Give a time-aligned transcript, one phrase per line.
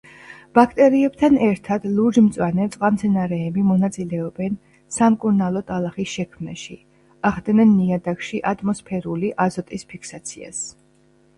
[0.57, 4.55] ბაქტერიებთან ერთად ლურჯ-მწვანე წყალმცენარეები მონაწილეობენ
[4.95, 6.77] სამკურნალო ტალახის შექმნაში,
[7.31, 10.63] ახდენენ ნიადაგში ატმოსფერული აზოტის ფიქსაციას.